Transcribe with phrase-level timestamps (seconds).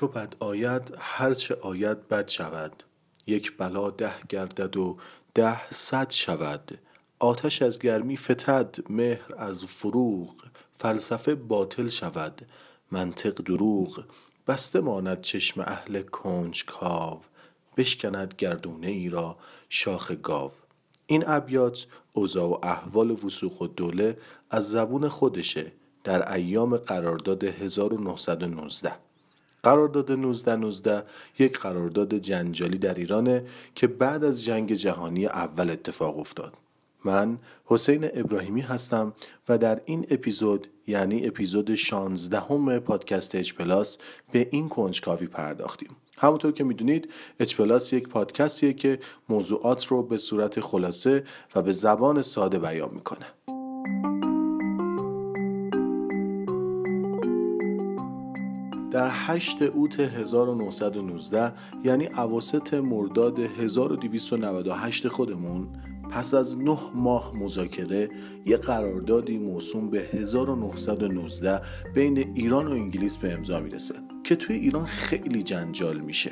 [0.00, 2.82] چو بد آید هرچه آید بد شود.
[3.26, 4.96] یک بلا ده گردد و
[5.34, 6.78] ده صد شود.
[7.18, 10.34] آتش از گرمی فتد مهر از فروغ.
[10.78, 12.46] فلسفه باطل شود
[12.90, 14.04] منطق دروغ.
[14.46, 17.20] بسته ماند چشم اهل کنج کاو
[17.76, 19.36] بشکند گردونه ای را
[19.68, 20.50] شاخ گاو.
[21.06, 24.18] این ابیات اوضاع و احوال وسوق و دوله
[24.50, 25.72] از زبون خودشه
[26.04, 29.09] در ایام قرارداد 1919
[29.62, 31.02] قرارداد 1919
[31.38, 33.44] یک قرارداد جنجالی در ایرانه
[33.74, 36.54] که بعد از جنگ جهانی اول اتفاق افتاد.
[37.04, 39.12] من حسین ابراهیمی هستم
[39.48, 43.98] و در این اپیزود یعنی اپیزود 16 همه پادکست اچ پلاس
[44.32, 45.96] به این کنجکاوی پرداختیم.
[46.18, 47.08] همونطور که می‌دونید
[47.40, 48.98] اچ پلاس یک پادکستیه که
[49.28, 53.59] موضوعات رو به صورت خلاصه و به زبان ساده بیان می‌کنه.
[58.90, 61.52] در 8 اوت 1919
[61.84, 65.68] یعنی اواسط مرداد 1298 خودمون
[66.10, 68.08] پس از نه ماه مذاکره
[68.46, 71.60] یه قراردادی موسوم به 1919
[71.94, 76.30] بین ایران و انگلیس به امضا می‌رسه که توی ایران خیلی جنجال میشه.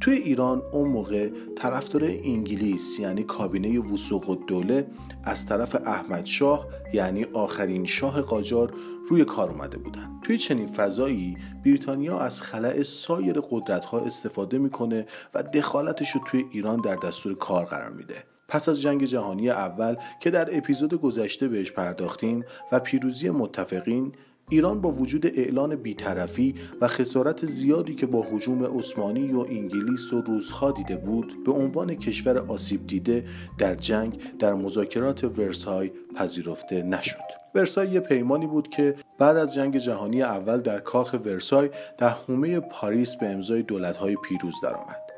[0.00, 4.86] توی ایران اون موقع طرفدار انگلیس یعنی کابینه وسوق و دوله
[5.24, 8.74] از طرف احمد شاه یعنی آخرین شاه قاجار
[9.08, 10.20] روی کار اومده بودن.
[10.22, 16.44] توی چنین فضایی بریتانیا از خلع سایر قدرت ها استفاده می‌کنه و دخالتش رو توی
[16.50, 18.24] ایران در دستور کار قرار میده.
[18.48, 24.12] پس از جنگ جهانی اول که در اپیزود گذشته بهش پرداختیم و پیروزی متفقین
[24.50, 30.20] ایران با وجود اعلان بیطرفی و خسارت زیادی که با حجوم عثمانی و انگلیس و
[30.20, 33.24] روسها دیده بود به عنوان کشور آسیب دیده
[33.58, 37.40] در جنگ در مذاکرات ورسای پذیرفته نشد.
[37.54, 42.60] ورسای یه پیمانی بود که بعد از جنگ جهانی اول در کاخ ورسای در حومه
[42.60, 45.09] پاریس به امضای دولت‌های پیروز درآمد.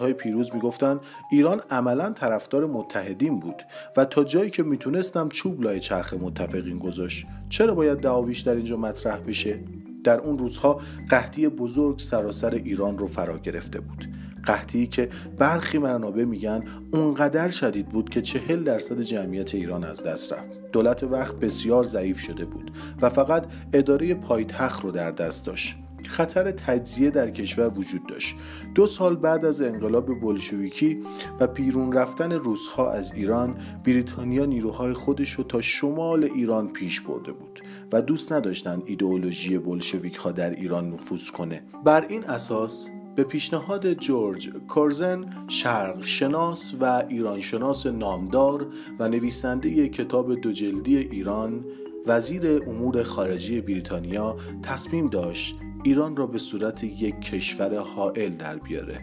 [0.00, 1.00] های پیروز می‌گفتند
[1.30, 3.62] ایران عملا طرفدار متحدین بود
[3.96, 7.26] و تا جایی که می‌تونستم چوب لای چرخ متفقین گذاشت.
[7.48, 9.60] چرا باید دعاویش در اینجا مطرح بشه؟
[10.04, 14.06] در اون روزها قحطی بزرگ سراسر ایران رو فرا گرفته بود.
[14.44, 20.32] قحطی که برخی منابع میگن اونقدر شدید بود که چهل درصد جمعیت ایران از دست
[20.32, 20.48] رفت.
[20.72, 22.70] دولت وقت بسیار ضعیف شده بود
[23.02, 25.76] و فقط اداره پایتخت رو در دست داشت.
[26.08, 28.36] خطر تجزیه در کشور وجود داشت.
[28.74, 30.98] دو سال بعد از انقلاب بلشویکی
[31.40, 37.32] و بیرون رفتن روسها از ایران بریتانیا نیروهای خودش رو تا شمال ایران پیش برده
[37.32, 37.60] بود
[37.92, 41.62] و دوست نداشتند ایدئولوژی بلشویک ها در ایران نفوذ کنه.
[41.84, 48.66] بر این اساس به پیشنهاد جورج کورزن شرق شناس و ایران شناس نامدار
[48.98, 51.64] و نویسنده کتاب دو جلدی ایران
[52.06, 55.56] وزیر امور خارجی بریتانیا تصمیم داشت
[55.86, 59.00] ایران را به صورت یک کشور حائل در بیاره.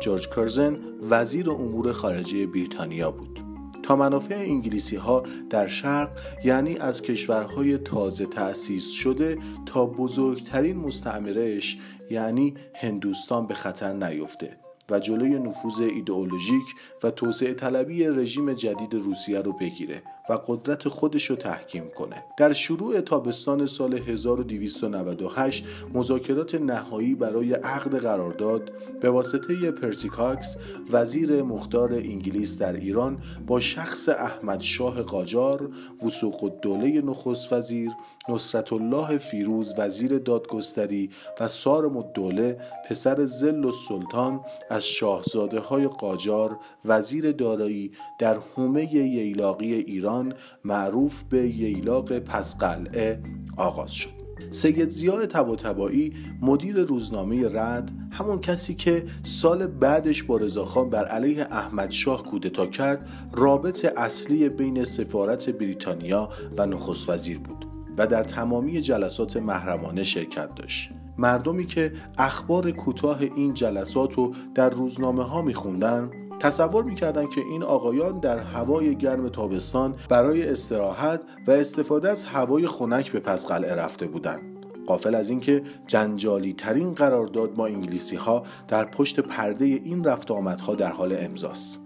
[0.00, 0.78] جورج کرزن
[1.10, 3.40] وزیر امور خارجه بریتانیا بود.
[3.82, 6.10] تا منافع انگلیسی ها در شرق
[6.44, 11.78] یعنی از کشورهای تازه تأسیس شده تا بزرگترین مستعمرهش
[12.10, 14.61] یعنی هندوستان به خطر نیفته.
[14.90, 16.64] و جلوی نفوذ ایدئولوژیک
[17.02, 22.24] و توسعه طلبی رژیم جدید روسیه رو بگیره و قدرت خودش رو تحکیم کنه.
[22.38, 30.56] در شروع تابستان سال 1298 مذاکرات نهایی برای عقد قرارداد به واسطه پرسیکاکس
[30.92, 35.70] وزیر مختار انگلیس در ایران با شخص احمد شاه قاجار
[36.06, 37.90] وسوق الدوله نخست وزیر
[38.28, 41.10] نصرت الله فیروز وزیر دادگستری
[41.40, 44.40] و سارم الدوله پسر زل و سلطان
[44.70, 50.34] از شاهزاده های قاجار وزیر دارایی در حومه ییلاقی ایران
[50.64, 53.22] معروف به ییلاق پسقلعه
[53.56, 54.22] آغاز شد.
[54.50, 56.12] سید زیاد تباتبایی
[56.42, 62.66] مدیر روزنامه رد همون کسی که سال بعدش با رضاخان بر علیه احمد شاه کودتا
[62.66, 66.28] کرد رابط اصلی بین سفارت بریتانیا
[66.58, 67.71] و نخست وزیر بود.
[67.98, 70.90] و در تمامی جلسات محرمانه شرکت داشت.
[71.18, 77.62] مردمی که اخبار کوتاه این جلسات رو در روزنامه ها میخوندن تصور می‌کردند که این
[77.62, 83.74] آقایان در هوای گرم تابستان برای استراحت و استفاده از هوای خنک به پس قلعه
[83.74, 84.52] رفته بودند
[84.86, 90.74] قافل از اینکه جنجالی ترین قرارداد با انگلیسی ها در پشت پرده این رفت آمدها
[90.74, 91.81] در حال امضاست.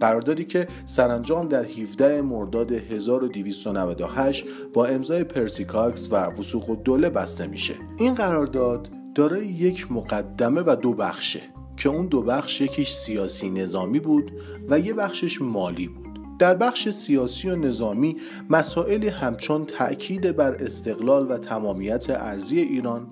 [0.00, 4.44] قراردادی که سرانجام در 17 مرداد 1298
[4.74, 7.74] با امضای پرسیکاکس و وسوق الدوله بسته میشه.
[7.98, 11.40] این قرارداد دارای یک مقدمه و دو بخشه
[11.76, 14.32] که اون دو بخش یکیش سیاسی نظامی بود
[14.68, 16.10] و یه بخشش مالی بود.
[16.38, 18.16] در بخش سیاسی و نظامی
[18.50, 23.06] مسائلی همچون تأکید بر استقلال و تمامیت ارزی ایران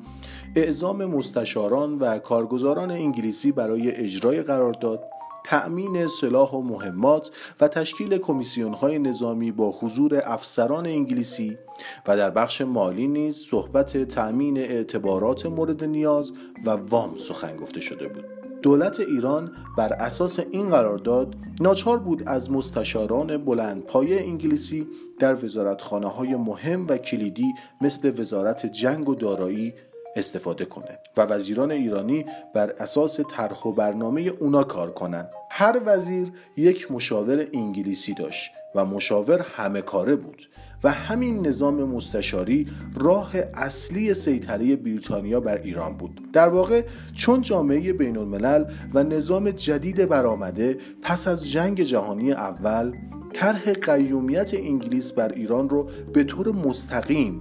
[0.57, 5.05] اعزام مستشاران و کارگزاران انگلیسی برای اجرای قرارداد
[5.49, 7.31] تأمین سلاح و مهمات
[7.61, 11.59] و تشکیل کمیسیون های نظامی با حضور افسران انگلیسی
[12.07, 16.33] و در بخش مالی نیز صحبت تأمین اعتبارات مورد نیاز
[16.65, 18.25] و وام سخن گفته شده بود.
[18.63, 24.87] دولت ایران بر اساس این قرارداد ناچار بود از مستشاران بلند پایه انگلیسی
[25.19, 29.75] در وزارتخانه های مهم و کلیدی مثل وزارت جنگ و دارایی
[30.19, 35.31] استفاده کنه و وزیران ایرانی بر اساس طرح و برنامه اونا کار کنند.
[35.51, 40.43] هر وزیر یک مشاور انگلیسی داشت و مشاور همه کاره بود
[40.85, 46.85] و همین نظام مستشاری راه اصلی سیطره بریتانیا بر ایران بود در واقع
[47.17, 48.65] چون جامعه بین الملل
[48.95, 52.93] و نظام جدید برآمده پس از جنگ جهانی اول
[53.33, 57.41] طرح قیومیت انگلیس بر ایران رو به طور مستقیم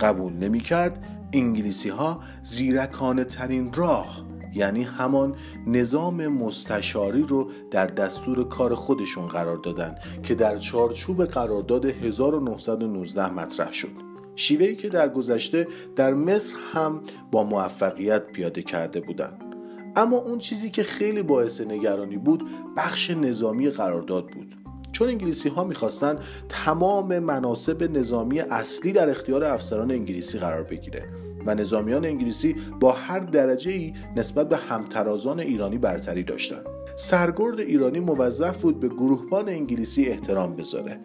[0.00, 5.36] قبول نمی کرد انگلیسی ها زیرکانه ترین راه یعنی همان
[5.66, 13.72] نظام مستشاری رو در دستور کار خودشون قرار دادن که در چارچوب قرارداد 1919 مطرح
[13.72, 14.08] شد.
[14.36, 17.00] شیوهی که در گذشته در مصر هم
[17.30, 19.44] با موفقیت پیاده کرده بودند
[19.96, 24.54] اما اون چیزی که خیلی باعث نگرانی بود بخش نظامی قرارداد بود.
[24.98, 26.18] چون انگلیسی ها می‌خواستن
[26.48, 31.08] تمام مناسب نظامی اصلی در اختیار افسران انگلیسی قرار بگیره
[31.46, 36.66] و نظامیان انگلیسی با هر درجه ای نسبت به همترازان ایرانی برتری داشتند.
[36.96, 41.00] سرگرد ایرانی موظف بود به گروهبان انگلیسی احترام بذاره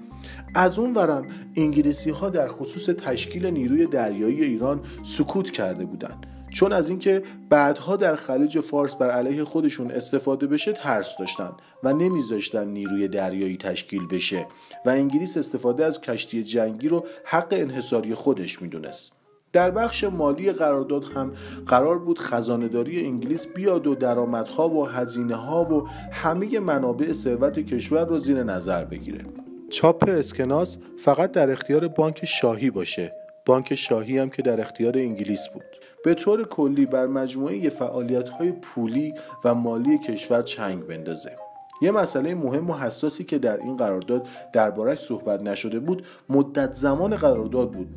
[0.56, 6.74] از اون ورم انگلیسی ها در خصوص تشکیل نیروی دریایی ایران سکوت کرده بودند چون
[6.74, 11.52] از اینکه بعدها در خلیج فارس بر علیه خودشون استفاده بشه ترس داشتن
[11.84, 14.48] و نمیذاشتن نیروی دریایی تشکیل بشه
[14.86, 19.12] و انگلیس استفاده از کشتی جنگی رو حق انحصاری خودش می‌دونست.
[19.54, 21.34] در بخش مالی قرارداد هم
[21.68, 28.06] قرار بود خزانهداری انگلیس بیاد و درآمدها و هزینه ها و همه منابع ثروت کشور
[28.06, 29.26] رو زیر نظر بگیره.
[29.70, 33.14] چاپ اسکناس فقط در اختیار بانک شاهی باشه.
[33.46, 35.83] بانک شاهی هم که در اختیار انگلیس بود.
[36.04, 39.14] به طور کلی بر مجموعه فعالیت های پولی
[39.44, 41.36] و مالی کشور چنگ بندازه.
[41.82, 47.16] یه مسئله مهم و حساسی که در این قرارداد دربارش صحبت نشده بود مدت زمان
[47.16, 47.88] قرارداد بود.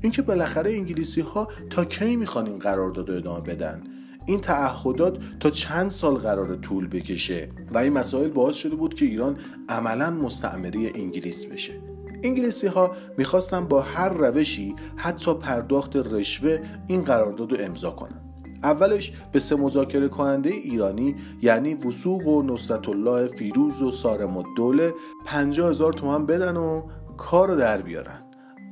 [0.00, 3.82] اینکه بالاخره انگلیسی ها تا کی می‌خوان این قرارداد رو ادامه بدن؟
[4.26, 9.04] این تعهدات تا چند سال قرار طول بکشه؟ و این مسائل باعث شده بود که
[9.04, 9.36] ایران
[9.68, 11.91] عملا مستعمره انگلیس بشه.
[12.22, 18.22] انگلیسی ها می‌خواستن با هر روشی حتی پرداخت رشوه این قرارداد رو امضا کنن.
[18.62, 24.94] اولش به سه مذاکره کننده ایرانی یعنی وسوق و نصرت الله فیروز و سارم الدوله
[25.24, 26.82] 50 هزار تومن بدن و
[27.16, 28.22] کار رو در بیارن.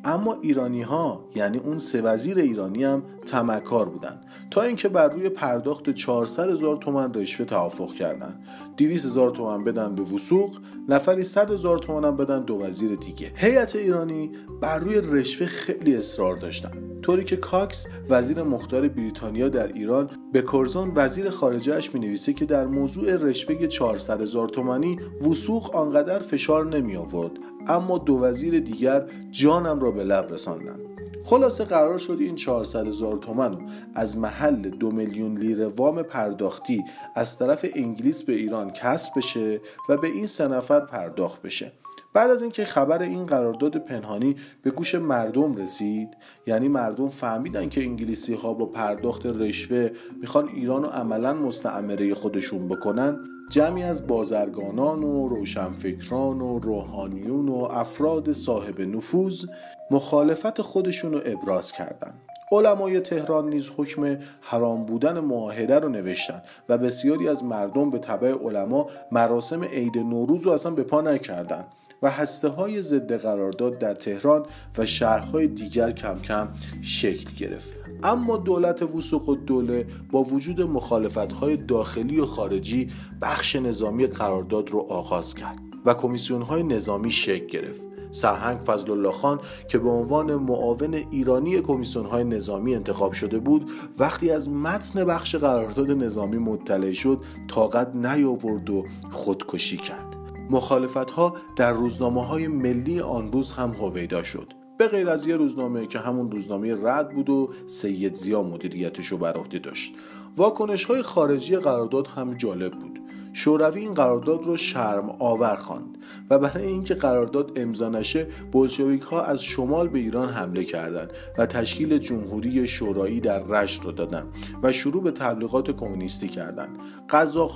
[0.04, 4.20] اما ایرانی ها یعنی اون سه وزیر ایرانی هم تمکار بودن
[4.50, 8.40] تا اینکه بر روی پرداخت 400 هزار تومن رشوه توافق کردن
[8.76, 10.58] 200 هزار تومن بدن به وسوق
[10.88, 13.32] نفری 100 هزار تومن هم بدن دو وزیر دیگه.
[13.34, 14.30] هیئت ایرانی
[14.60, 16.70] بر روی رشوه خیلی اصرار داشتن
[17.02, 22.44] طوری که کاکس وزیر مختار بریتانیا در ایران به کرزان وزیر خارجهش می نویسه که
[22.44, 24.98] در موضوع رشوه 400 هزار تومانی
[25.30, 27.32] وسوق آنقدر فشار نمی آورد
[27.66, 30.78] اما دو وزیر دیگر جانم را به لب رساندن
[31.24, 33.56] خلاصه قرار شد این 400 هزار تومن
[33.94, 36.84] از محل دو میلیون لیره وام پرداختی
[37.14, 41.72] از طرف انگلیس به ایران کسب بشه و به این سه نفر پرداخت بشه.
[42.14, 46.08] بعد از اینکه خبر این قرارداد پنهانی به گوش مردم رسید
[46.46, 52.68] یعنی مردم فهمیدن که انگلیسی ها با پرداخت رشوه می‌خوان ایران رو عملا مستعمره خودشون
[52.68, 53.18] بکنن
[53.50, 59.44] جمعی از بازرگانان و روشنفکران و روحانیون و افراد صاحب نفوذ
[59.90, 62.20] مخالفت خودشون رو ابراز کردند.
[62.52, 68.32] علمای تهران نیز حکم حرام بودن معاهده رو نوشتن و بسیاری از مردم به طبع
[68.32, 71.66] علما مراسم عید نوروز رو اصلا به پا نکردند
[72.02, 74.46] و هسته های ضد قرارداد در تهران
[74.78, 76.48] و شهرهای دیگر کم کم
[76.82, 82.92] شکل گرفت اما دولت وسوق و دوله با وجود مخالفت های داخلی و خارجی
[83.22, 89.12] بخش نظامی قرارداد رو آغاز کرد و کمیسیون های نظامی شکل گرفت سرهنگ فضل الله
[89.12, 95.04] خان که به عنوان معاون ایرانی کمیسیون های نظامی انتخاب شده بود وقتی از متن
[95.04, 100.16] بخش قرارداد نظامی مطلع شد طاقت نیاورد و خودکشی کرد.
[100.50, 104.52] مخالفت ها در روزنامه های ملی آن روز هم هویدا شد.
[104.78, 109.18] به غیر از یه روزنامه که همون روزنامه رد بود و سید زیا مدیریتش رو
[109.18, 109.94] بر عهده داشت.
[110.36, 112.99] واکنش های خارجی قرارداد هم جالب بود.
[113.32, 115.98] شوروی این قرارداد رو شرم آور خواند
[116.30, 121.46] و برای اینکه قرارداد امضا نشه بلشویک ها از شمال به ایران حمله کردند و
[121.46, 124.26] تشکیل جمهوری شورایی در رشت رو دادن
[124.62, 126.78] و شروع به تبلیغات کمونیستی کردند.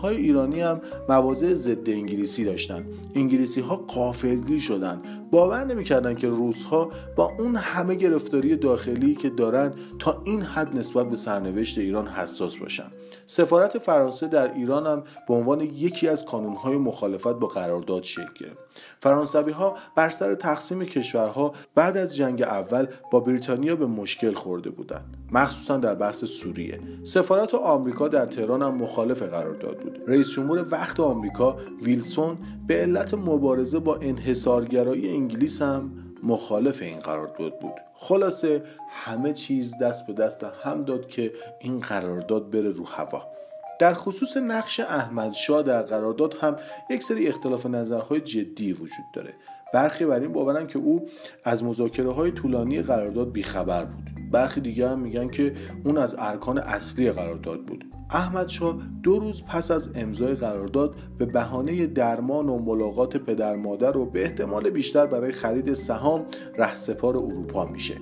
[0.02, 2.84] های ایرانی هم مواضع ضد انگلیسی داشتند.
[3.14, 5.30] انگلیسی ها قافلگیر شدند.
[5.30, 11.10] باور نمی‌کردند که روزها با اون همه گرفتاری داخلی که دارن تا این حد نسبت
[11.10, 12.86] به سرنوشت ایران حساس باشن
[13.26, 18.24] سفارت فرانسه در ایران هم به عنوان یکی از کانونهای مخالفت با قرارداد شکل.
[18.40, 18.58] گرفت
[19.00, 24.70] فرانسوی ها بر سر تقسیم کشورها بعد از جنگ اول با بریتانیا به مشکل خورده
[24.70, 25.16] بودند.
[25.32, 26.80] مخصوصا در بحث سوریه.
[27.02, 29.98] سفارت آمریکا در تهران هم مخالف قرارداد بود.
[30.06, 35.92] رئیس جمهور وقت آمریکا ویلسون به علت مبارزه با انحصارگرایی انگلیس هم
[36.22, 37.74] مخالف این قرارداد بود.
[37.94, 43.33] خلاصه همه چیز دست به دست هم داد که این قرارداد بره رو هوا.
[43.78, 46.56] در خصوص نقش احمدشاه در قرارداد هم
[46.90, 49.34] یک سری اختلاف نظرهای جدی وجود داره.
[49.74, 51.06] برخی بر این باورن که او
[51.44, 54.10] از مذاکره های طولانی قرارداد بیخبر بود.
[54.32, 55.54] برخی دیگر هم میگن که
[55.84, 57.84] اون از ارکان اصلی قرارداد بود.
[58.10, 63.96] احمد شاه دو روز پس از امضای قرارداد به بهانه درمان و ملاقات پدر مادر
[63.96, 66.26] و به احتمال بیشتر برای خرید سهام
[66.58, 67.94] رهسپار اروپا میشه.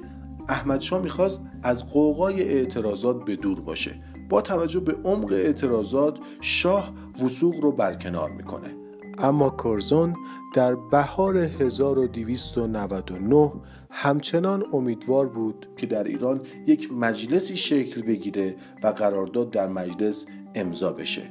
[0.49, 3.95] احمد شاه می‌خواست از قوقای اعتراضات به دور باشه.
[4.29, 6.93] با توجه به عمق اعتراضات شاه
[7.25, 8.77] وسوق رو برکنار می‌کنه.
[9.19, 10.15] اما کورزون
[10.55, 13.53] در بهار 1299
[13.91, 20.93] همچنان امیدوار بود که در ایران یک مجلسی شکل بگیره و قرارداد در مجلس امضا
[20.93, 21.23] بشه.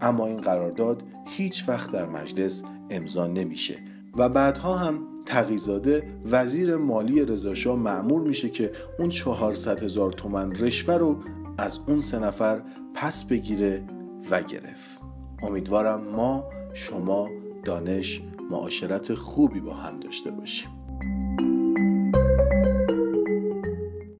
[0.00, 3.74] اما این قرارداد هیچ وقت در مجلس امضا نمیشه.
[4.16, 10.94] و بعدها هم تقیزاده وزیر مالی رضاشاه معمور میشه که اون 400 هزار تومن رشوه
[10.94, 11.18] رو
[11.58, 12.62] از اون سه نفر
[12.94, 13.84] پس بگیره
[14.30, 15.00] و گرفت.
[15.42, 16.44] امیدوارم ما
[16.74, 17.28] شما
[17.64, 20.75] دانش معاشرت خوبی با هم داشته باشیم.